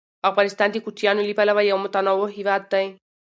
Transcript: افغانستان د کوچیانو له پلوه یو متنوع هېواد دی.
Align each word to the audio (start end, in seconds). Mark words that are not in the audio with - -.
افغانستان 0.29 0.69
د 0.71 0.77
کوچیانو 0.85 1.25
له 1.29 1.33
پلوه 1.37 1.61
یو 1.69 1.77
متنوع 1.83 2.29
هېواد 2.37 2.63
دی. 2.73 2.85